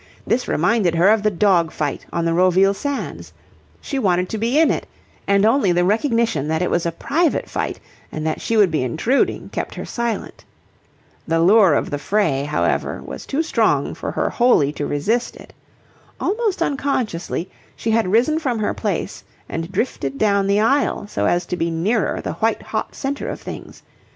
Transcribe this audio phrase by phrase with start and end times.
[0.25, 3.33] This reminded her of the dog fight on the Roville sands.
[3.81, 4.87] She wanted to be in it,
[5.27, 7.79] and only the recognition that it was a private fight
[8.11, 10.43] and that she would be intruding kept her silent.
[11.27, 15.53] The lure of the fray, however, was too strong for her wholly to resist it.
[16.19, 21.45] Almost unconsciously, she had risen from her place and drifted down the aisle so as
[21.45, 23.83] to be nearer the white hot centre of things.